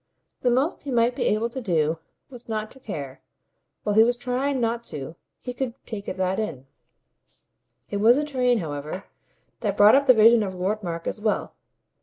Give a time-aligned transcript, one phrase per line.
[0.41, 1.99] The most he might be able to do
[2.31, 3.21] was not to care;
[3.83, 6.65] while he was trying not to he could take that in.
[7.91, 9.03] It was a train, however,
[9.59, 11.53] that brought up the vision of Lord Mark as well.